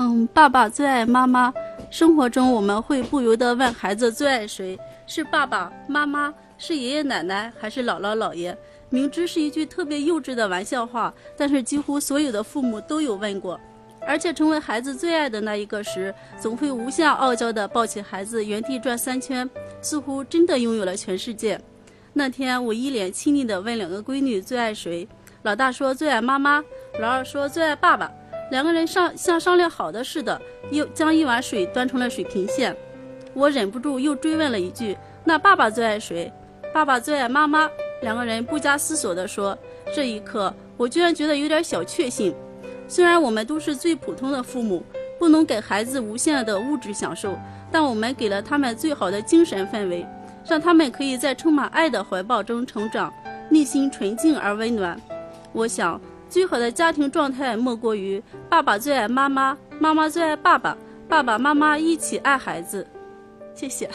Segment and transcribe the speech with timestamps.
[0.00, 1.52] 嗯，爸爸最爱妈妈。
[1.90, 4.78] 生活中我们会不由得问孩子最爱谁？
[5.08, 8.56] 是爸爸妈妈，是爷爷奶奶，还是姥姥姥爷？
[8.90, 13.58] 明知是一句特别幼稚的玩笑话，但是几乎所有的父母都有问过。
[14.06, 19.50] 而且成为孩子最爱的那一个时，总会无限傲娇地抱起孩子，原地转三圈，
[19.82, 21.60] 似乎真的拥有了全世界。
[22.12, 25.08] 那天，我一脸亲昵地问两个闺女最爱谁，
[25.42, 26.62] 老大说最爱妈妈，
[27.00, 28.08] 老二说最爱爸爸。
[28.50, 30.40] 两个人商像商量好的似的，
[30.70, 32.74] 又将一碗水端成了水平线。
[33.34, 36.32] 我忍不住又追问了一句：“那爸爸最爱谁
[36.72, 37.70] ？”“爸爸最爱妈妈。”
[38.02, 39.56] 两个人不加思索地说。
[39.94, 42.34] 这一刻，我居然觉得有点小确幸。
[42.86, 44.82] 虽然我们都是最普通的父母，
[45.18, 47.38] 不能给孩子无限的物质享受，
[47.70, 50.06] 但我们给了他们最好的精神氛围，
[50.46, 53.12] 让他们可以在充满爱的怀抱中成长，
[53.50, 55.00] 内心纯净而温暖。
[55.52, 56.00] 我想。
[56.28, 60.76] 最好的家庭状态莫过于爸爸最爱妈妈，妈妈最爱爸爸，
[61.08, 62.86] 爸爸妈妈一起爱孩子。
[63.54, 63.88] 谢谢。